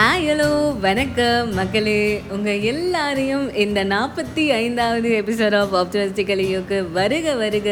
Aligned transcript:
Hello 0.00 0.50
வணக்கம் 0.84 1.48
மக்களே. 1.56 1.96
உங்கள் 2.34 2.60
எல்லாரையும் 2.70 3.46
இந்த 3.64 3.80
நாற்பத்தி 3.92 4.44
ஐந்தாவது 4.58 5.08
எபிசோட் 5.20 5.54
ஆஃப் 5.58 5.74
ஆப்டமிஸ்டிக்கலியோக்கு 5.80 6.76
வருக 6.92 7.34
வருக 7.40 7.68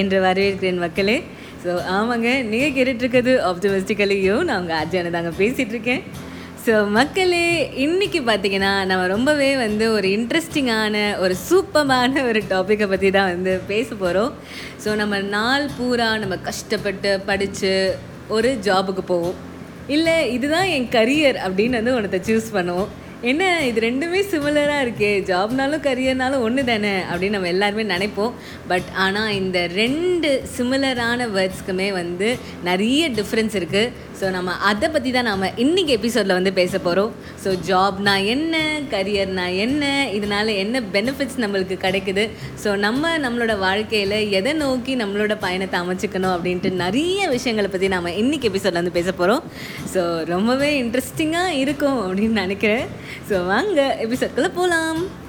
என்று 0.00 0.18
வரவேற்கிறேன் 0.26 0.80
மக்களே. 0.84 1.16
ஸோ 1.62 1.70
ஆமாங்க 1.96 2.28
நீங்கள் 2.50 2.74
கேட்டுட்ருக்கிறது 2.76 3.34
ஆப்டமிஸ்டிக்கலியோ 3.50 4.36
நான் 4.48 4.60
உங்கள் 4.62 4.78
அர்ஜானை 4.80 5.12
தாங்க 5.16 5.32
பேசிகிட்ருக்கேன் 5.40 6.02
ஸோ 6.64 6.74
மக்களே 6.98 7.44
இன்னைக்கு 7.86 8.22
பார்த்தீங்கன்னா 8.30 8.72
நம்ம 8.90 9.06
ரொம்பவே 9.16 9.50
வந்து 9.64 9.86
ஒரு 9.98 10.10
இன்ட்ரெஸ்டிங்கான 10.18 11.04
ஒரு 11.24 11.36
சூப்பமான 11.48 12.24
ஒரு 12.30 12.42
டாப்பிக்கை 12.54 12.88
பற்றி 12.94 13.10
தான் 13.18 13.32
வந்து 13.34 13.54
பேச 13.72 13.88
போகிறோம் 13.94 14.34
ஸோ 14.84 14.96
நம்ம 15.02 15.22
நாள் 15.36 15.68
பூரா 15.78 16.10
நம்ம 16.24 16.38
கஷ்டப்பட்டு 16.50 17.12
படித்து 17.30 17.72
ஒரு 18.28 18.50
ஜாபுக்கு 18.66 19.04
போவோம். 19.04 19.38
இல்லை 19.88 20.32
இதுதான் 20.32 20.64
என் 20.64 20.90
கரியர் 20.98 21.38
அப்படின்னு 21.46 21.78
வந்து 21.80 21.94
உனத்தை 21.94 22.20
சூஸ் 22.26 22.56
பண்ணுவோம். 22.56 22.90
என்ன 23.30 23.44
இது 23.66 23.80
ரெண்டுமே 23.80 24.20
சிமிலராக 24.32 24.84
இருக்கே. 24.84 25.10
ஜாப்னாலும் 25.30 25.82
கரியர்னாலும் 25.86 26.44
ஒன்று 26.46 26.64
தானே 26.64 26.92
அப்படின்னு 27.10 27.36
நம்ம 27.36 27.50
எல்லாருமே 27.54 27.84
நினைப்போம். 27.94 28.32
பட் 28.68 28.88
ஆனால் 28.94 29.32
இந்த 29.40 29.66
ரெண்டு 29.66 30.42
சிமிலரான 30.56 31.26
வேர்ட்ஸ்க்குமே 31.36 31.92
வந்து 31.92 32.36
நிறைய 32.64 33.10
டிஃப்ரென்ஸ் 33.10 33.56
இருக்குது 33.60 33.92
ஸோ 34.20 34.30
நம்ம 34.30 34.52
அதை 34.52 34.88
பற்றி 34.88 35.10
தான் 35.10 35.24
நம்ம 35.24 35.46
இன்றைக்கி 35.46 35.86
எபிசோடில் 35.86 36.32
வந்து 36.32 36.52
பேச 36.52 36.78
போகிறோம் 36.78 37.12
ஸோ 37.44 37.58
ஜாப்னா 37.66 38.24
என்ன 38.24 38.80
கரியர்னா 38.90 39.56
என்ன 39.56 40.10
இதனால் 40.10 40.46
என்ன 40.46 40.80
பெனிஃபிட்ஸ் 40.80 41.38
நம்மளுக்கு 41.38 41.76
கிடைக்குது? 41.86 42.30
ஸோ 42.64 42.76
நம்ம 42.76 43.18
நம்மளோட 43.18 43.58
வாழ்க்கையில் 43.58 44.30
எதை 44.30 44.52
நோக்கி 44.52 44.96
நம்மளோட 44.96 45.36
பயணத்தை 45.40 45.80
அமைச்சுக்கணும் 45.80 46.34
அப்படின்ட்டு 46.36 46.70
நிறைய 46.72 47.28
விஷயங்களை 47.28 47.70
பற்றி 47.70 47.88
நம்ம 47.88 48.10
இன்றைக்கி 48.10 48.42
எபிசோடில் 48.42 48.80
வந்து 48.82 48.90
பேச 48.90 49.12
போகிறோம் 49.12 49.42
ஸோ 49.94 50.24
ரொம்பவே 50.24 50.82
இன்ட்ரெஸ்டிங்காக 50.82 51.48
இருக்கும் 51.48 51.98
அப்படின்னு 51.98 52.40
நினைக்கிறேன். 52.44 52.86
ஸோ 53.30 53.46
வாங்க 53.46 53.96
எபிசோட்குள்ளே 54.08 54.50
போகலாம் 54.54 55.28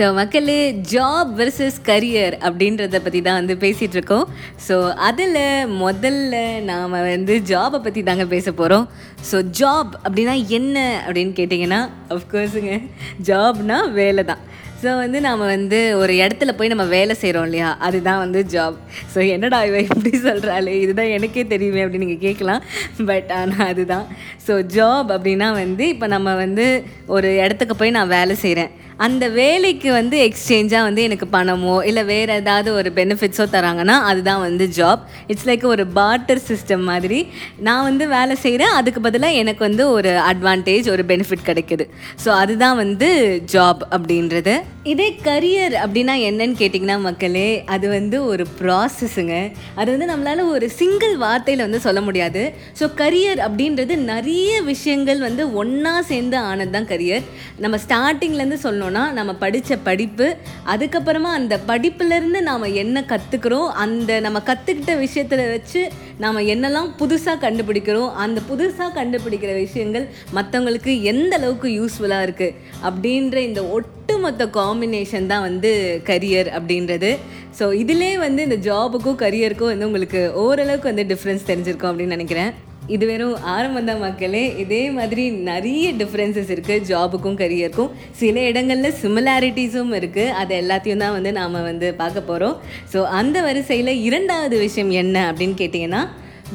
ஸோ 0.00 0.14
மக்களே 0.14 0.72
ஜாப் 0.72 1.30
வெர்சஸ் 1.38 1.78
கரியர் 1.84 2.34
அப்படின்றத 2.38 2.98
பற்றி 3.02 3.22
தான் 3.22 3.34
வந்து 3.34 3.54
பேசிகிட்ருக்கோம் 3.54 4.24
ஸோ 4.68 4.90
அதில் 4.98 5.36
முதல்ல 5.82 6.60
நாம் 6.60 6.90
வந்து 6.90 7.34
ஜாபை 7.40 7.78
பற்றி 7.78 8.02
தாங்க 8.02 8.24
பேச 8.24 8.52
போகிறோம் 8.52 8.86
ஸோ 9.30 9.38
ஜாப் 9.60 9.92
அப்படின்னா 10.04 10.46
என்ன 10.48 11.04
அப்படின்னு 11.06 11.34
கேட்டிங்கன்னா 11.34 11.80
அஃப்கோர்ஸுங்க 12.08 12.82
ஜாப்னால் 13.26 13.92
வேலை 13.92 14.24
தான். 14.24 14.42
ஸோ 14.82 14.90
வந்து 15.00 15.18
நாம் 15.26 15.42
வந்து 15.54 15.78
ஒரு 16.02 16.12
இடத்துல 16.22 16.50
போய் 16.58 16.72
நம்ம 16.72 16.84
வேலை 16.94 17.14
செய்கிறோம் 17.22 17.46
இல்லையா? 17.48 17.70
அதுதான் 17.86 18.20
வந்து 18.24 18.40
ஜாப் 18.54 18.76
ஸோ 19.14 19.18
என்னடா 19.34 19.58
இவன் 19.68 19.86
இப்படி 19.86 20.12
சொல்கிறாளே 20.26 20.74
இதுதான் 20.84 21.14
எனக்கே 21.16 21.44
தெரியுமே 21.54 21.82
அப்படின்னு 21.84 22.06
நீங்கள் 22.06 22.24
கேட்கலாம். 22.26 22.62
பட் 23.10 23.32
ஆனால் 23.40 23.68
அதுதான். 23.72 24.06
ஸோ 24.46 24.52
ஜாப் 24.76 25.10
அப்படின்னா 25.16 25.48
வந்து 25.62 25.86
இப்போ 25.94 26.06
நம்ம 26.16 26.34
வந்து 26.34 26.66
ஒரு 27.06 27.30
இடத்துக்கு 27.44 27.76
போய் 27.76 27.96
நான் 27.98 28.14
வேலை 28.18 28.36
செய்கிறேன் 28.44 28.72
அந்த 29.06 29.24
வேலைக்கு 29.28 29.92
வந்து 29.92 30.16
எக்ஸ்சேஞ்சாக 30.24 30.86
வந்து 30.86 31.02
எனக்கு 31.02 31.26
பணமோ 31.36 31.76
இல்லை 31.90 32.02
வேறு 32.04 32.32
ஏதாவது 32.32 32.70
ஒரு 32.78 32.88
பெனிஃபிட்ஸோ 32.98 33.44
தராங்கன்னா 33.54 33.94
அதுதான் 34.08 34.42
வந்து 34.46 34.64
ஜாப் 34.78 35.02
இட்ஸ் 35.26 35.46
லைக் 35.50 35.64
ஒரு 35.74 35.84
பார்ட்டர் 35.94 36.42
சிஸ்டம் 36.48 36.84
மாதிரி. 36.90 37.20
நான் 37.68 37.86
வந்து 37.90 38.06
வேலை 38.16 38.34
செய்கிறேன் 38.44 38.74
அதுக்கு 38.80 39.00
பதிலாக 39.00 39.40
எனக்கு 39.42 39.62
வந்து 39.68 39.86
ஒரு 39.90 40.10
அட்வான்டேஜ் 40.32 40.90
ஒரு 40.90 41.04
பெனிஃபிட் 41.12 41.48
கிடைக்குது. 41.48 41.86
ஸோ 42.24 42.28
அதுதான் 42.42 42.76
வந்து 42.76 43.08
ஜாப் 43.54 43.82
அப்படின்றது. 43.96 44.56
இதே 44.84 45.06
கரியர் 45.24 45.74
அப்படின்னா 45.82 46.14
என்னன்னு 46.26 46.54
கேட்டிங்கன்னா 46.58 47.00
மக்களே 47.00 47.62
அது 47.64 47.88
வந்து 47.88 48.24
ஒரு 48.24 48.46
ப்ராசஸ்ஸுங்க 48.60 49.52
அது 49.74 49.98
வந்து 49.98 50.06
நம்மளால் 50.14 50.42
ஒரு 50.48 50.70
சிங்கிள் 50.70 51.16
வார்த்தையில் 51.18 51.62
வந்து 51.62 51.80
சொல்ல 51.80 52.00
முடியாது. 52.00 52.42
ஸோ 52.80 52.90
கரியர் 52.96 53.38
அப்படின்றது 53.38 53.96
நிறைய 53.96 54.62
விஷயங்கள் 54.62 55.18
வந்து 55.18 55.52
ஒன்றா 55.52 56.00
சேர்ந்து 56.00 56.36
ஆனது 56.36 56.70
தான் 56.70 56.86
கரியர் 56.86 57.22
நம்ம 57.58 57.76
ஸ்டார்டிங்லேருந்து 57.76 58.60
சொல்லணும்னா 58.62 59.12
நம்ம 59.12 59.34
படித்த 59.34 59.76
படிப்பு 59.76 60.36
அதுக்கப்புறமா 60.66 61.32
அந்த 61.40 61.60
படிப்புலேருந்து 61.66 62.40
நாம் 62.40 62.74
என்ன 62.74 63.04
கற்றுக்குறோம் 63.08 63.68
அந்த 63.76 64.20
நம்ம 64.20 64.38
கற்றுக்கிட்ட 64.46 64.98
விஷயத்தில் 64.98 65.44
வச்சு 65.48 65.82
நாம் 66.22 66.38
என்னெல்லாம் 66.52 66.88
புதுசாக 67.00 67.36
கண்டுபிடிக்கிறோம் 67.44 68.10
அந்த 68.24 68.38
புதுசாக 68.50 68.90
கண்டுபிடிக்கிற 68.98 69.52
விஷயங்கள் 69.64 70.06
மற்றவங்களுக்கு 70.36 70.94
எந்த 71.12 71.32
அளவுக்கு 71.38 71.68
யூஸ்ஃபுல்லாக 71.78 72.26
இருக்குது 72.26 72.56
அப்படின்ற 72.88 73.36
இந்த 73.48 73.62
ஒட்டுமொத்த 73.76 74.46
காம்பினேஷன் 74.58 75.30
தான் 75.32 75.46
வந்து 75.48 75.70
கரியர் 76.10 76.50
அப்படின்றது. 76.58 77.12
ஸோ 77.58 77.66
இதிலே 77.82 78.12
வந்து 78.26 78.40
இந்த 78.48 78.58
ஜாபுக்கும் 78.68 79.20
கரியருக்கும் 79.24 79.72
வந்து 79.72 79.88
உங்களுக்கு 79.90 80.22
ஓரளவுக்கு 80.44 80.90
வந்து 80.92 81.06
டிஃப்ரென்ஸ் 81.12 81.48
தெரிஞ்சிருக்கும் 81.52 81.92
அப்படின்னு 81.92 82.16
நினைக்கிறேன். 82.18 82.52
இது 82.94 83.04
வெறும் 83.10 83.36
ஆரம்பம் 83.54 83.88
தான் 83.90 84.02
மக்களே 84.04 84.44
இதே 84.64 84.82
மாதிரி 84.98 85.24
நிறைய 85.50 85.86
டிஃப்ரென்சஸ் 86.00 86.52
இருக்குது 86.54 86.86
ஜாபுக்கும் 86.90 87.38
கரியருக்கும் 87.42 87.92
சில 88.20 88.46
இடங்களில் 88.50 88.98
சிமிலாரிட்டிஸும் 89.02 89.92
இருக்குது 89.98 90.34
அது 90.40 90.54
எல்லாத்தையும் 90.62 91.04
தான் 91.04 91.16
வந்து 91.18 91.32
நாம் 91.40 91.60
வந்து 91.70 91.90
பார்க்க 92.00 92.30
போகிறோம் 92.30 92.56
ஸோ 92.94 93.00
அந்த 93.20 93.36
வரிசையில் 93.48 93.92
இரண்டாவது 94.08 94.58
விஷயம் 94.66 94.92
என்ன 95.02 95.16
அப்படின்னு 95.30 95.56
கேட்டிங்கன்னா 95.62 96.02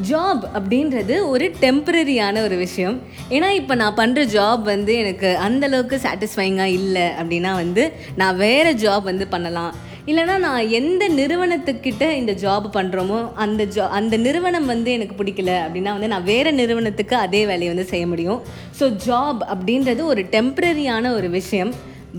ஜாப் 0.10 0.44
அப்படின்றது 0.58 1.16
ஒரு 1.34 1.46
டெம்பரரியான 1.62 2.42
ஒரு 2.48 2.56
விஷயம். 2.64 2.96
ஏன்னா 3.36 3.50
இப்போ 3.60 3.74
நான் 3.82 4.00
பண்ணுற 4.00 4.22
ஜாப் 4.34 4.64
வந்து 4.74 4.94
எனக்கு 5.04 5.30
அந்தளவுக்கு 5.46 5.98
சாட்டிஸ்ஃபைங்காக 6.06 6.76
இல்லை 6.80 7.06
அப்படின்னா 7.20 7.52
வந்து 7.62 7.84
நான் 8.22 8.40
வேறு 8.46 8.72
ஜாப் 8.84 9.06
வந்து 9.12 9.28
பண்ணலாம். 9.28 9.74
இல்லைனா 10.10 10.34
நான் 10.38 10.68
எந்த 10.80 11.04
நிறுவனத்துக்கிட்ட 11.20 12.04
இந்த 12.18 12.34
ஜாப் 12.42 12.66
பண்ணுறோமோ 12.76 13.20
அந்த 13.44 13.62
ஜா 13.76 13.86
அந்த 14.00 14.16
நிறுவனம் 14.18 14.68
வந்து 14.72 14.90
எனக்கு 14.92 15.16
பிடிக்கல 15.22 15.54
அப்படின்னா 15.66 15.92
வந்து 15.96 16.10
நான் 16.12 16.28
வேறு 16.30 16.52
நிறுவனத்துக்கு 16.54 17.16
அதே 17.16 17.42
வேலையை 17.52 17.70
வந்து 17.74 17.86
செய்ய 17.94 18.08
முடியும். 18.08 18.42
ஸோ 18.80 18.88
ஜாப் 19.08 19.42
அப்படின்றது 19.54 20.04
ஒரு 20.12 20.24
டெம்ப்ரரியான 20.36 21.14
ஒரு 21.14 21.30
விஷயம். 21.30 21.74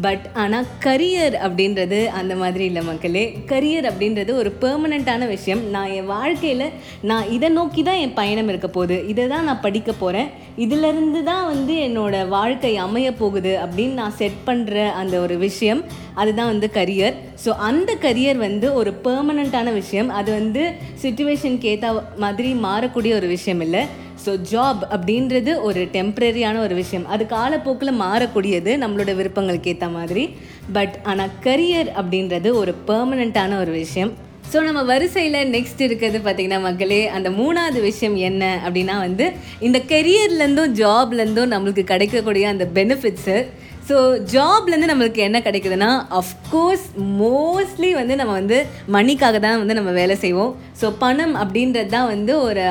பட் 0.04 0.24
ஆனால் 0.42 0.66
கரியர் 0.84 1.34
அப்படின்றது 1.46 1.98
அந்த 2.18 2.32
மாதிரி 2.40 2.64
இல்லை 2.70 2.82
மக்களே. 2.88 3.22
கரியர் 3.52 3.86
அப்படின்றது 3.90 4.32
ஒரு 4.40 4.50
பெர்மனண்ட்டான 4.62 5.26
விஷயம். 5.34 5.62
நான் 5.74 5.92
என் 5.98 6.10
வாழ்க்கையில் 6.14 6.66
நான் 7.10 7.30
இதை 7.36 7.48
நோக்கி 7.58 7.82
தான் 7.88 8.00
என் 8.04 8.16
பயணம் 8.20 8.50
இருக்க 8.52 8.68
போகுது. 8.68 8.96
இதை 9.12 9.24
தான் 9.34 9.46
நான் 9.50 9.64
படிக்க 9.66 9.92
போகிறேன் 10.02 10.28
இதிலிருந்து 10.64 11.20
தான் 11.30 11.44
வந்து 11.52 11.74
என்னோடய 11.86 12.28
வாழ்க்கை 12.36 12.72
அமைய 12.86 13.08
போகுது 13.22 13.52
அப்படின்னு 13.64 14.00
நான் 14.02 14.18
செட் 14.20 14.40
பண்ணுற 14.48 14.84
அந்த 15.02 15.14
ஒரு 15.26 15.36
விஷயம். 15.46 15.82
அதுதான் 16.22 16.52
வந்து 16.52 16.68
கரியர் 16.78 17.16
ஸோ 17.44 17.50
அந்த 17.68 17.90
கரியர் 18.06 18.38
வந்து 18.46 18.66
ஒரு 18.80 18.90
பெர்மனண்ட்டான 19.06 19.72
விஷயம். 19.80 20.10
அது 20.20 20.30
வந்து 20.40 20.64
சுச்சுவேஷனுக்கு 21.04 21.70
ஏற்ற 21.74 21.88
மாதிரி 22.24 22.50
மாறக்கூடிய 22.66 23.14
ஒரு 23.20 23.28
விஷயம் 23.36 23.64
இல்லை. 23.68 23.82
ஸோ 24.24 24.32
ஜாப் 24.52 24.82
அப்படின்றது 24.94 25.52
ஒரு 25.68 25.80
டெம்ப்ரரியான 25.96 26.60
ஒரு 26.66 26.74
விஷயம். 26.82 27.06
அது 27.14 27.24
காலப்போக்கில் 27.36 28.00
மாறக்கூடியது 28.04 28.72
நம்மளோட 28.82 29.10
விருப்பங்களுக்கு 29.18 29.72
ஏற்ற 29.72 29.88
மாதிரி. 29.96 30.24
பட் 30.76 30.94
ஆனால் 31.10 31.34
கரியர் 31.48 31.90
அப்படின்றது 32.00 32.50
ஒரு 32.60 32.74
பெர்மனண்ட்டான 32.88 33.58
ஒரு 33.64 33.74
விஷயம். 33.82 34.12
ஸோ 34.52 34.58
நம்ம 34.66 34.80
வரிசையில் 34.90 35.38
நெக்ஸ்ட் 35.54 35.80
இருக்கிறது 35.86 36.18
பார்த்திங்கன்னா 36.24 36.60
மக்களே 36.66 36.98
அந்த 37.16 37.28
மூணாவது 37.38 37.78
விஷயம் 37.86 38.16
என்ன 38.28 38.42
அப்படின்னா 38.66 38.96
வந்து 39.06 39.26
இந்த 39.68 39.78
கெரியர்லேருந்தும் 39.92 40.74
ஜாப்லேருந்தும் 40.82 41.52
நம்மளுக்கு 41.54 41.84
கிடைக்கக்கூடிய 41.92 42.44
அந்த 42.54 42.66
பெனிஃபிட்ஸு 42.74 43.36
ஸோ 43.88 43.96
ஜாப்லேருந்து 44.32 44.88
நம்மளுக்கு 44.90 45.20
என்ன 45.26 45.38
கிடைக்குதுன்னா 45.46 45.90
அஃப்கோர்ஸ் 46.20 46.86
மோஸ்ட்லி 47.20 47.90
வந்து 47.98 48.14
நம்ம 48.20 48.32
வந்து 48.38 48.58
மணிக்காக 48.96 49.36
தான் 49.44 49.60
வந்து 49.60 49.76
நம்ம 49.78 49.90
வேலை 49.98 50.14
செய்வோம். 50.24 50.52
ஸோ 50.80 50.86
பணம் 51.02 51.34
அப்படின்றது 51.42 51.90
தான் 51.94 52.08
வந்து 52.14 52.32
ஒரு 52.46 52.64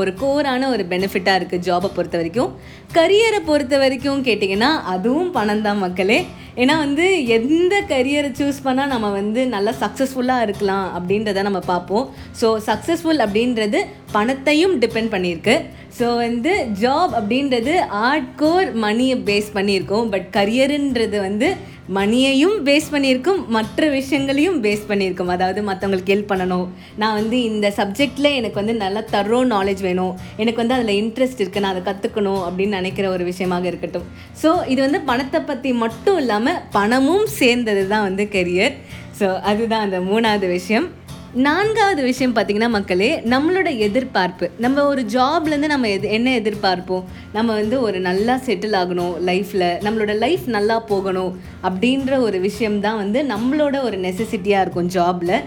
ஒரு 0.00 0.12
கோரான 0.22 0.70
ஒரு 0.74 0.84
பெனிஃபிட்டாக 0.92 1.38
இருக்குது 1.40 1.66
ஜாபை 1.68 1.90
பொறுத்த 1.96 2.16
வரைக்கும். 2.20 2.50
கரியரை 2.96 3.38
பொறுத்த 3.48 3.74
வரைக்கும் 3.80 4.22
கேட்டிங்கன்னா 4.26 4.68
அதுவும் 4.92 5.28
பணம் 5.34 5.64
தான் 5.66 5.82
மக்களே. 5.82 6.16
ஏன்னா 6.62 6.74
வந்து 6.84 7.04
எந்த 7.36 7.74
கரியரை 7.90 8.30
சூஸ் 8.38 8.58
பண்ணால் 8.64 8.90
நம்ம 8.92 9.08
வந்து 9.18 9.40
நல்லா 9.52 9.72
சக்ஸஸ்ஃபுல்லாக 9.82 10.44
இருக்கலாம் 10.46 10.86
அப்படின்றத 10.98 11.44
நம்ம 11.48 11.60
பார்ப்போம். 11.72 12.06
ஸோ 12.40 12.48
சக்ஸஸ்ஃபுல் 12.68 13.22
அப்படின்றது 13.26 13.80
பணத்தையும் 14.16 14.74
டிபெண்ட் 14.84 15.12
பண்ணியிருக்கு. 15.14 15.54
ஸோ 15.98 16.08
வந்து 16.24 16.52
ஜாப் 16.82 17.14
அப்படின்றது 17.20 17.74
ஆர்ட் 18.08 18.30
கோர் 18.42 18.70
மணியை 18.86 19.18
பேஸ் 19.28 19.50
பண்ணியிருக்கோம். 19.58 20.08
பட் 20.14 20.28
கரியருன்றது 20.38 21.18
வந்து 21.28 21.50
மணியையும் 21.96 22.56
பேஸ் 22.66 22.88
பண்ணியிருக்கும் 22.92 23.40
மற்ற 23.54 23.88
விஷயங்களையும் 23.96 24.58
பேஸ் 24.64 24.84
பண்ணியிருக்கும். 24.90 25.30
அதாவது 25.34 25.60
மற்றவங்களுக்கு 25.68 26.12
ஹெல்ப் 26.14 26.30
பண்ணணும். 26.32 26.66
நான் 27.02 27.16
வந்து 27.20 27.36
இந்த 27.50 27.66
சப்ஜெக்டில் 27.78 28.30
எனக்கு 28.40 28.60
வந்து 28.60 28.74
நல்லா 28.82 29.02
தரோ 29.14 29.40
நாலேஜ் 29.54 29.82
வேணும். 29.88 30.12
எனக்கு 30.42 30.62
வந்து 30.62 30.76
அதில் 30.78 30.98
இன்ட்ரெஸ்ட் 31.02 31.42
இருக்குது 31.42 31.64
நான் 31.64 31.74
அதை 31.74 31.82
கற்றுக்கணும் 31.90 32.42
அப்படின்னு 32.48 32.78
நினைக்கிற 32.80 33.08
ஒரு 33.16 33.26
விஷயமாக 33.30 33.70
இருக்கட்டும். 33.72 34.06
ஸோ 34.42 34.50
இது 34.74 34.80
வந்து 34.86 35.00
பணத்தை 35.10 35.42
பற்றி 35.50 35.72
மட்டும் 35.84 36.20
இல்லாமல் 36.22 36.62
பணமும் 36.78 37.26
சேர்ந்தது 37.40 37.84
தான் 37.94 38.06
வந்து 38.08 38.26
கெரியர் 38.36 38.76
ஸோ 39.20 39.28
அதுதான் 39.50 39.84
அந்த 39.86 39.98
மூணாவது 40.10 40.46
விஷயம். 40.56 40.86
நான்காவது 41.34 42.02
விஷயம் 42.02 42.36
பார்த்தீங்கன்னா 42.36 42.68
மக்களே 42.68 43.20
நம்மளோட 43.20 43.76
எதிர்பார்ப்பு. 43.76 44.50
நம்ம 44.58 44.84
ஒரு 44.86 45.02
ஜாப்லேருந்து 45.02 45.66
நம்ம 45.66 45.88
எது 45.88 46.10
என்ன 46.10 46.30
எதிர்பார்ப்போம்? 46.30 47.04
நம்ம 47.32 47.54
வந்து 47.54 47.80
ஒரு 47.80 48.00
நல்லா 48.00 48.34
செட்டில் 48.36 48.74
ஆகணும் 48.80 49.14
லைஃப்பில் 49.28 49.66
நம்மளோட 49.86 50.18
லைஃப் 50.18 50.40
நல்லா 50.46 50.78
போகணும் 50.78 51.40
அப்படின்ற 51.62 52.18
ஒரு 52.18 52.40
விஷயம்தான் 52.40 52.96
வந்து 52.96 53.22
நம்மளோட 53.22 53.82
ஒரு 53.82 53.98
நெசசிட்டியாக 53.98 54.60
இருக்கும் 54.60 54.88
ஜாபில் 54.88 55.40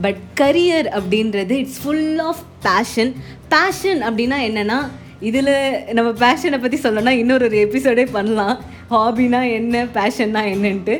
பட் 0.00 0.16
கரியர் 0.40 0.88
அப்படின்றது 0.98 1.50
it's 1.50 1.80
full 1.82 2.18
of 2.18 2.42
passion 2.62 3.14
passion 3.48 4.02
அப்படின்னா 4.02 4.38
என்னென்னா 4.48 4.88
இதில் 5.20 5.84
நம்ம 5.92 6.10
பேஷனை 6.10 6.60
பற்றி 6.60 6.78
சொல்லணும்னா 6.82 7.08
இன்னொரு 7.08 7.44
ஒரு 7.44 7.56
எபிசோடே 7.56 8.08
பண்ணலாம். 8.12 8.64
ஹாபினா 8.90 9.40
என்ன 9.52 9.84
பேஷன்னா 9.96 10.42
என்னன்ட்டு. 10.52 10.94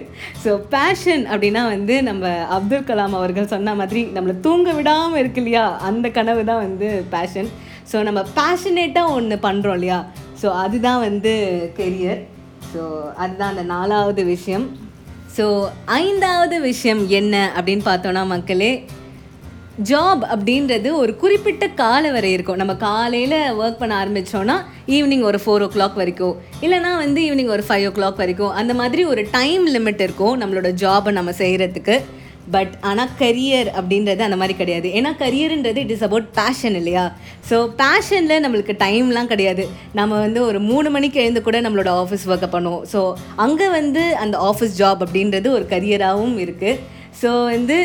ஸோ 0.45 0.51
பேஷன் 0.75 1.23
அப்படின்னா 1.27 1.63
வந்து 1.69 1.95
நம்ம 2.03 2.33
அப்துல் 2.57 2.87
கலாம் 2.91 3.17
அவர்கள் 3.21 3.53
சொன்ன 3.55 3.75
மாதிரி 3.75 4.03
நம்மளை 4.17 4.41
தூங்க 4.41 4.73
விடாமல் 4.73 5.21
இருக்கு 5.21 5.41
இல்லையா? 5.43 5.65
அந்த 5.89 6.09
கனவு 6.11 6.43
தான் 6.45 6.65
வந்து 6.67 6.89
பேஷன் 7.11 7.49
ஸோ 7.93 8.03
நம்ம 8.03 8.21
பேஷனேட்டாக 8.39 9.15
ஒன்று 9.19 9.37
பண்ணுறோம் 9.37 9.79
இல்லையா? 9.79 10.01
ஸோ 10.43 10.49
அதுதான் 10.65 11.01
வந்து 11.01 11.33
கெரியர் 11.79 12.21
ஸோ 12.75 12.83
அதுதான் 13.15 13.53
அந்த 13.55 13.65
நாலாவது 13.75 14.25
விஷயம். 14.25 14.67
ஸோ 15.37 15.47
ஐந்தாவது 15.85 16.61
விஷயம் 16.61 17.03
என்ன 17.09 17.35
அப்படின்னு 17.57 17.85
பார்த்தோன்னா 17.85 18.27
மக்களே 18.27 18.71
ஜாப் 19.91 20.23
அப்படின்றது 20.35 20.89
ஒரு 21.01 21.13
குறிப்பிட்ட 21.17 21.65
காலம் 21.81 22.15
வரை 22.17 22.31
இருக்கும். 22.37 22.61
நம்ம 22.61 22.75
காலையில் 22.87 23.37
ஒர்க் 23.63 23.81
பண்ண 23.81 23.93
ஆரம்பித்தோன்னா 24.03 24.57
ஈவினிங் 24.97 25.25
ஒரு 25.31 25.39
ஃபோர் 25.43 25.65
ஓ 25.67 25.69
கிளாக் 25.75 25.99
வரைக்கும். 26.01 26.37
இல்லைனா 26.65 26.93
வந்து 27.03 27.21
ஈவினிங் 27.27 27.53
ஒரு 27.57 27.65
ஃபைவ் 27.69 27.85
ஓ 27.89 27.93
கிளாக் 27.99 28.23
வரைக்கும். 28.23 28.55
அந்த 28.61 28.75
மாதிரி 28.81 29.05
ஒரு 29.13 29.25
டைம் 29.37 29.67
லிமிட் 29.77 30.03
இருக்கும் 30.07 30.35
நம்மளோட 30.41 30.71
ஜாபை 30.83 31.13
நம்ம 31.19 31.35
செய்கிறதுக்கு 31.43 31.97
பட் 32.55 32.75
ஆனால் 32.89 33.13
கரியர் 33.21 33.69
அப்படின்றது 33.79 34.23
அந்த 34.27 34.37
மாதிரி 34.41 34.55
கிடையாது. 34.61 34.89
ஏன்னா 34.99 35.11
கரியர்ன்றது 35.23 35.81
இட் 35.85 35.95
இஸ் 35.97 36.05
அபவுட் 36.09 36.29
பேஷன் 36.39 36.77
இல்லையா? 36.81 37.05
ஸோ 37.49 37.57
பேஷனில் 37.83 38.43
நம்மளுக்கு 38.45 38.75
டைம்லாம் 38.85 39.31
கிடையாது. 39.33 39.65
நம்ம 39.99 40.19
வந்து 40.25 40.41
ஒரு 40.49 40.61
மூணு 40.71 40.91
மணிக்கு 40.97 41.21
எழுந்து 41.25 41.43
கூட 41.49 41.61
நம்மளோட 41.67 41.93
ஆஃபீஸ் 42.03 42.27
ஒர்க்கை 42.33 42.51
பண்ணுவோம். 42.57 42.85
ஸோ 42.93 43.03
அங்கே 43.47 43.69
வந்து 43.79 44.05
அந்த 44.25 44.39
ஆஃபீஸ் 44.51 44.77
ஜாப் 44.83 45.05
அப்படின்றது 45.07 45.51
ஒரு 45.59 45.67
கரியராகவும் 45.75 46.39
இருக்குது 46.47 46.79
ஸோ 47.23 47.31
வந்து 47.55 47.79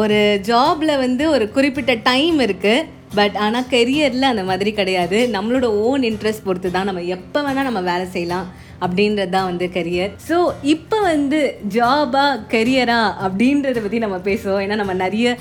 ஒரு 0.00 0.18
ஜாபில் 0.48 1.00
வந்து 1.04 1.26
ஒரு 1.34 1.44
குறிப்பிட்ட 1.56 1.92
டைம் 2.08 2.38
இருக்குது 2.46 2.86
பட் 3.18 3.36
ஆனால் 3.44 3.68
கெரியரில் 3.74 4.32
அந்த 4.32 4.42
மாதிரி 4.50 4.70
கிடையாது. 4.80 5.18
நம்மளோட 5.36 5.68
ஓன் 5.86 6.02
இன்ட்ரெஸ்ட் 6.08 6.44
பொறுத்து 6.48 6.68
தான் 6.74 6.88
நம்ம 6.88 7.06
எப்போ 7.16 7.38
வேணால் 7.46 7.68
நம்ம 7.68 7.80
வேலை 7.88 8.06
செய்யலாம் 8.16 8.48
அப்படின்றது 8.84 9.32
தான் 9.34 9.48
வந்து 9.48 9.66
கரியர். 9.76 10.12
ஸோ 10.28 10.36
இப்போ 10.74 10.98
வந்து 11.08 11.40
ஜாபா 11.76 12.22
கரியரா 12.54 13.00
அப்படின்றத 13.26 13.80
பற்றி 13.84 13.98
நம்ம 14.04 14.18
பேசுவோம். 14.28 14.62
ஏன்னா 14.64 14.76
நம்ம 14.82 14.94
நிறைய 15.02 15.36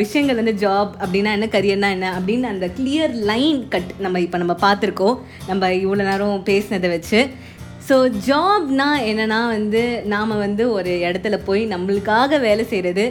விஷயங்கள் 0.00 0.40
வந்து 0.40 0.54
ஜாப் 0.64 0.92
அப்படின்னா 1.02 1.36
என்ன 1.36 1.48
கரியர்னா 1.56 1.90
என்ன 1.96 2.08
அப்படின்னு 2.18 2.48
அந்த 2.54 2.68
கிளியர் 2.78 3.14
லைன் 3.30 3.60
கட் 3.74 3.92
நம்ம 4.06 4.20
இப்போ 4.26 4.40
நம்ம 4.44 4.56
பார்த்துருக்கோம். 4.66 5.18
நம்ம 5.50 5.72
இவ்வளோ 5.84 6.04
நேரம் 6.10 6.46
பேசினதை 6.50 6.90
வச்சு. 6.96 7.20
ஸோ 7.92 7.98
ஜாப்னா 8.26 8.86
என்னென்னா 9.08 9.38
வந்து 9.54 9.80
நாம் 10.12 10.30
வந்து 10.42 10.64
ஒரு 10.76 10.92
இடத்துல 11.06 11.36
போய் 11.46 11.62
நம்மளுக்காக 11.72 12.38
வேலை 12.44 12.64
செய்கிறது 12.70 13.04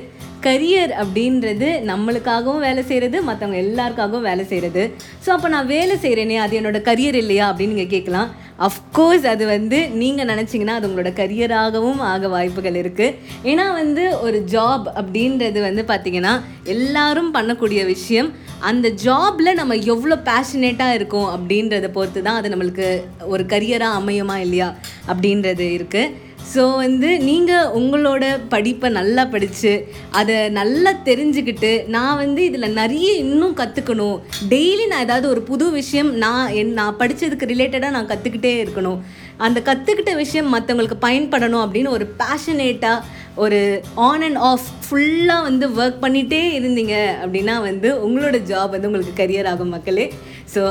கரியர் 0.46 0.92
அப்படின்றது 1.02 1.68
நம்மளுக்காகவும் 1.90 2.64
வேலை 2.66 2.84
செய்கிறது 2.88 3.18
மற்றவங்க 3.28 3.58
எல்லாருக்காகவும் 3.66 4.28
வேலை 4.30 4.44
செய்கிறது 4.52 4.84
ஸோ 5.26 5.30
அப்போ 5.36 5.50
நான் 5.56 5.70
வேலை 5.74 5.96
செய்கிறேனே 6.06 6.38
அது 6.46 6.58
என்னோட 6.60 6.80
கரியர் 6.88 7.18
இல்லையா 7.24 7.46
அப்படின்னு 7.50 7.76
நீங்கள் 7.76 7.94
கேட்கலாம். 7.96 8.32
அஃப்கோர்ஸ் 8.68 9.26
அது 9.34 9.44
வந்து 9.56 9.78
நீங்கள் 10.02 10.30
நினச்சிங்கன்னா 10.32 10.78
அது 10.78 10.88
உங்களோட 10.90 11.12
கரியராகவும் 11.22 12.02
ஆக 12.12 12.28
வாய்ப்புகள் 12.36 12.80
இருக்குது 12.82 13.16
ஏன்னா 13.52 13.66
வந்து 13.82 14.06
ஒரு 14.26 14.40
ஜாப் 14.56 14.88
அப்படின்றது 15.02 15.62
வந்து 15.68 15.84
பார்த்திங்கன்னா 15.92 16.34
எல்லாரும் 16.76 17.32
பண்ணக்கூடிய 17.38 17.84
விஷயம். 17.94 18.32
அந்த 18.62 18.90
ஜாபில் 18.90 19.54
நம்ம 19.54 19.76
எவ்வளோ 19.76 20.16
பேஷனேட்டாக 20.16 20.94
இருக்கோம் 20.94 21.30
அப்படின்றத 21.36 21.88
பொறுத்து 21.92 22.22
தான் 22.22 22.36
அது 22.36 22.50
நம்மளுக்கு 22.50 23.04
ஒரு 23.26 23.46
கரியராக 23.46 24.00
அமையுமா 24.02 24.38
இல்லையா 24.38 24.76
அப்படின்றது 25.08 25.68
இருக்குது 25.78 26.30
ஸோ 26.56 26.76
வந்து 26.76 27.20
நீங்கள் 27.20 27.66
உங்களோட 27.66 28.40
படிப்பை 28.50 28.90
நல்லா 28.90 29.26
படித்து 29.26 29.88
அதை 30.12 30.50
நல்லா 30.50 30.92
தெரிஞ்சுக்கிட்டு 31.06 31.88
நான் 31.88 32.18
வந்து 32.18 32.44
இதில் 32.44 32.72
நிறைய 32.72 33.14
இன்னும் 33.14 33.56
கற்றுக்கணும் 33.56 34.18
டெய்லி 34.50 34.88
நான் 34.88 35.00
ஏதாவது 35.00 35.30
ஒரு 35.30 35.42
புது 35.42 35.72
விஷயம் 35.72 36.14
நான் 36.16 36.54
என் 36.54 36.74
நான் 36.74 36.98
படித்ததுக்கு 37.00 37.52
ரிலேட்டடாக 37.52 37.90
நான் 37.90 38.08
கற்றுக்கிட்டே 38.08 38.66
இருக்கணும். 38.66 39.00
அந்த 39.38 39.60
கற்றுக்கிட்ட 39.60 40.16
விஷயம் 40.16 40.54
மற்றவங்களுக்கு 40.54 40.98
பயன்படணும் 41.02 41.64
அப்படின்னு 41.66 41.88
ஒரு 41.88 42.16
பேஷனேட்டாக 42.20 43.04
ஒரு 43.36 43.82
ஆன் 43.96 44.24
அண்ட் 44.24 44.36
ஆஃப் 44.36 44.66
ஃபுல்லாக 44.86 45.42
வந்து 45.44 45.68
ஒர்க் 45.70 46.02
பண்ணிகிட்டே 46.02 46.42
இருந்தீங்க 46.60 46.96
அப்படின்னா 47.24 47.62
வந்து 47.62 47.92
உங்களோட 48.08 48.40
ஜாப் 48.52 48.70
வந்து 48.70 48.90
உங்களுக்கு 48.90 49.24
கரியர் 49.24 49.50
ஆகும் 49.52 49.74
மக்களே. 49.76 50.14
ஸோ 50.56 50.64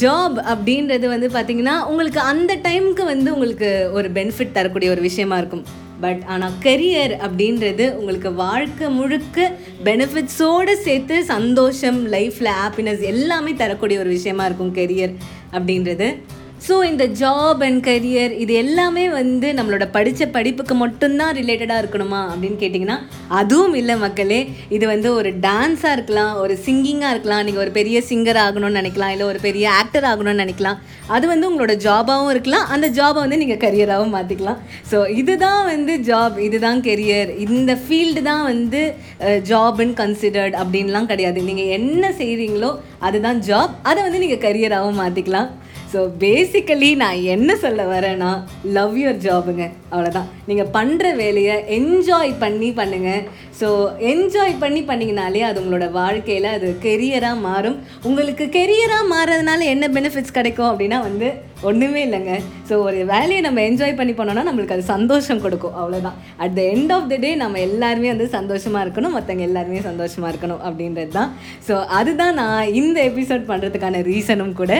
ஜாப் 0.00 0.36
அப்படின்றது 0.52 1.06
வந்து 1.08 1.28
பார்த்தீங்கன்னா 1.28 1.76
உங்களுக்கு 1.86 2.20
அந்த 2.20 2.52
டைமுக்கு 2.68 3.04
வந்து 3.04 3.32
உங்களுக்கு 3.32 3.90
ஒரு 3.92 4.10
பெனிஃபிட் 4.10 4.54
தரக்கூடிய 4.58 4.90
ஒரு 4.90 5.00
விஷயமா 5.00 5.38
இருக்கும். 5.38 5.64
பட் 6.00 6.22
ஆனால் 6.26 6.54
கரியர் 6.64 7.12
அப்படின்றது 7.26 7.84
உங்களுக்கு 7.98 8.32
வாழ்க்கை 8.32 8.88
முழுக்க 8.88 9.50
பெனிஃபிட்ஸோடு 9.84 10.72
சேர்த்து 10.86 11.24
சந்தோஷம் 11.24 12.00
லைஃப்பில் 12.14 12.54
ஹாப்பினஸ் 12.60 13.02
எல்லாமே 13.12 13.54
தரக்கூடிய 13.54 13.98
ஒரு 13.98 14.08
விஷயமா 14.08 14.44
இருக்கும் 14.44 14.74
கெரியர் 14.74 15.14
அப்படின்றது. 15.52 16.08
ஸோ 16.66 16.74
இந்த 16.90 17.04
ஜாப் 17.20 17.62
அண்ட் 17.66 17.80
கரியர் 17.86 18.32
இது 18.42 18.52
எல்லாமே 18.60 19.02
வந்து 19.16 19.48
நம்மளோட 19.56 19.84
படித்த 19.96 20.28
படிப்புக்கு 20.36 20.74
மட்டும்தான் 20.82 21.32
ரிலேட்டடாக 21.38 21.82
இருக்கணுமா 21.82 22.20
அப்படின்னு 22.32 22.58
கேட்டிங்கன்னா 22.62 22.96
அதுவும் 23.38 23.74
இல்லை 23.80 23.94
மக்களே. 24.04 24.38
இது 24.76 24.84
வந்து 24.92 25.08
ஒரு 25.18 25.30
டான்ஸாக 25.46 25.96
இருக்கலாம் 25.96 26.32
ஒரு 26.42 26.54
சிங்கிங்காக 26.66 27.12
இருக்கலாம். 27.14 27.42
நீங்கள் 27.46 27.64
ஒரு 27.64 27.72
பெரிய 27.78 28.00
சிங்கர் 28.10 28.40
ஆகணும்னு 28.44 28.78
நினைக்கலாம் 28.80 29.12
இல்லை 29.14 29.26
ஒரு 29.32 29.40
பெரிய 29.46 29.66
ஆக்டர் 29.80 30.06
ஆகணும்னு 30.10 30.42
நினைக்கலாம். 30.44 30.78
அது 31.16 31.24
வந்து 31.32 31.48
உங்களோட 31.50 31.74
ஜாபாகவும் 31.86 32.32
இருக்கலாம் 32.34 32.68
அந்த 32.76 32.86
ஜாபை 32.98 33.18
வந்து 33.24 33.40
நீங்கள் 33.42 33.62
கரியராகவும் 33.64 34.14
மாற்றிக்கலாம் 34.18 34.60
ஸோ 34.92 35.00
இதுதான் 35.20 35.62
வந்து 35.72 35.94
ஜாப் 36.08 36.38
இதுதான் 36.46 36.80
கெரியர் 36.88 37.32
இந்த 37.48 37.74
ஃபீல்டு 37.82 38.22
தான் 38.30 38.44
வந்து 38.52 38.82
ஜாப்னு 39.50 39.94
கன்சிடர்ட் 40.02 40.56
அப்படின்லாம் 40.62 41.10
கிடையாது. 41.12 41.40
நீங்கள் 41.50 41.72
என்ன 41.78 42.14
செய்கிறீங்களோ 42.22 42.72
அதுதான் 43.08 43.40
ஜாப் 43.50 43.76
அதை 43.90 44.00
வந்து 44.08 44.22
நீங்கள் 44.24 44.44
கரியராகவும் 44.46 45.02
மாற்றிக்கலாம் 45.04 45.50
ஸோ 45.94 46.00
பேசிக்கலி 46.18 46.88
நான் 46.96 47.18
என்ன 47.26 47.50
சொல்ல 47.56 47.82
வரேன்னா 47.84 48.30
லவ் 48.70 48.94
யுவர் 48.96 49.20
ஜாபுங்க 49.20 49.64
அவ்வளோதான் 49.90 50.30
நீங்கள் 50.46 50.70
பண்ணுற 50.72 51.04
வேலையை 51.16 51.56
என்ஜாய் 51.76 52.32
பண்ணி 52.38 52.70
பண்ணுங்கள் 52.70 53.22
ஸோ 53.60 53.68
என்ஜாய் 54.12 54.54
பண்ணி 54.62 54.80
பண்ணிங்கனாலே 54.90 55.42
அது 55.48 55.58
உங்களோட 55.62 55.86
வாழ்க்கையில் 56.00 56.48
அது 56.56 56.68
கெரியராக 56.86 57.44
மாறும். 57.48 57.76
உங்களுக்கு 58.08 58.44
கெரியராக 58.56 59.10
மாறதுனால 59.14 59.66
என்ன 59.74 59.88
பெனிஃபிட்ஸ் 59.96 60.36
கிடைக்கும் 60.38 60.70
அப்படின்னா 60.70 61.00
வந்து 61.08 61.28
ஒன்றுமே 61.68 62.00
இல்லைங்க. 62.06 62.32
ஸோ 62.68 62.74
ஒரு 62.86 62.98
வேலையை 63.12 63.40
நம்ம 63.46 63.60
என்ஜாய் 63.68 63.96
பண்ணி 64.00 64.14
பண்ணோம்னா 64.16 64.44
நம்மளுக்கு 64.48 64.76
அது 64.76 64.84
சந்தோஷம் 64.94 65.42
கொடுக்கும். 65.44 65.76
அவ்வளோதான் 65.80 66.18
at 66.44 66.56
the 66.58 66.62
end 66.74 66.92
of 66.96 67.08
the 67.12 67.18
day 67.24 67.30
நம்ம 67.44 67.60
எல்லாருமே 67.68 68.10
வந்து 68.14 68.28
சந்தோஷமாக 68.38 68.84
இருக்கணும். 68.86 69.16
மற்றவங்க 69.18 69.46
எல்லாருமே 69.50 69.80
சந்தோஷமாக 69.90 70.32
இருக்கணும் 70.32 70.62
அப்படின்றது 70.68 71.12
தான் 71.18 71.32
ஸோ 71.68 71.76
அதுதான் 72.00 72.38
நான் 72.42 72.72
இந்த 72.82 72.98
எபிசோட் 73.10 73.50
பண்ணுறதுக்கான 73.52 74.02
ரீசனும் 74.12 74.54
கூட. 74.62 74.74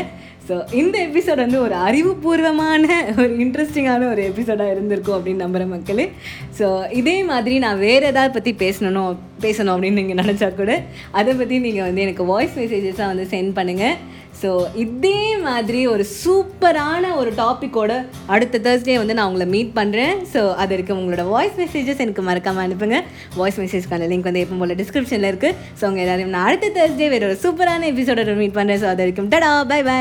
ஸோ 0.49 0.55
இந்த 0.81 0.97
எபிசோட் 1.09 1.41
வந்து 1.45 1.59
ஒரு 1.67 1.77
அறிவுபூர்வமான 1.89 2.87
ஒரு 3.21 3.31
இன்ட்ரெஸ்டிங்கான 3.45 4.09
ஒரு 4.15 4.23
எபிசோடாக 4.31 4.73
இருந்திருக்கும் 4.75 5.17
அப்படின்னு 5.19 5.45
நம்புகிற 5.45 5.67
மக்களே. 5.71 6.07
ஸோ 6.59 6.67
இதே 7.01 7.15
மாதிரி 7.31 7.55
நான் 7.65 7.83
வேறு 7.87 8.05
எதாவது 8.13 8.35
பற்றி 8.35 8.53
பேசணும் 8.65 9.13
பேசணும் 9.41 9.75
அப்படின்னு 9.75 10.01
நீங்கள் 10.03 10.21
நினச்சா 10.25 10.55
கூட 10.55 10.73
அதை 11.11 11.35
பற்றி 11.35 11.59
நீங்கள் 11.59 11.83
வந்து 11.83 12.03
எனக்கு 12.03 12.25
வாய்ஸ் 12.25 12.59
மெசேஜஸாக 12.59 13.07
வந்து 13.07 13.27
சென்ட் 13.31 13.57
பண்ணுங்கள் 13.57 13.97
ஸோ 14.43 14.51
இதே 14.75 15.37
மாதிரி 15.39 15.87
ஒரு 15.87 16.07
சூப்பரான 16.25 17.17
ஒரு 17.17 17.33
டாப்பிக்கோட 17.37 17.93
அடுத்த 18.27 18.59
தேர்ஸ்டே 18.59 18.97
வந்து 18.99 19.15
நான் 19.15 19.27
உங்களை 19.27 19.47
மீட் 19.47 19.73
பண்ணுறேன் 19.77 20.17
ஸோ 20.33 20.55
அதற்கு 20.55 20.95
உங்களோட 20.95 21.29
வாய்ஸ் 21.29 21.59
மெசேஜஸ் 21.59 21.99
எனக்கு 21.99 22.23
மறக்காமல் 22.23 22.65
அனுப்புங்க. 22.67 22.99
வாய்ஸ் 23.37 23.61
மெசேஜ்க்கான 23.61 24.09
லிங்க் 24.09 24.23
வந்து 24.23 24.41
எப்போ 24.41 24.55
போல் 24.55 24.77
டிஸ்கிரிப்ஷனில் 24.77 25.31
இருக்குது 25.33 25.55
ஸோ 25.81 25.85
உங்கள் 25.85 26.03
எல்லாரையும் 26.03 26.31
நான் 26.31 26.45
அடுத்த 26.45 26.73
தேர்ஸ்டே 26.79 27.09
வேறு 27.09 27.27
ஒரு 27.27 27.39
சூப்பரான 27.43 27.91
எபிசோட 27.93 28.37
மீட் 28.37 28.57
பண்ணுறேன் 28.57 28.83
ஸோ 28.83 28.85
அது 28.85 28.97
வரைக்கும் 28.97 29.31
டடா 29.31 29.67
பை 29.67 29.83
பை 29.83 30.01